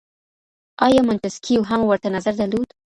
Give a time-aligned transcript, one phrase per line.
[0.87, 2.69] آیا منتسکیو هم ورته نظر درلود؟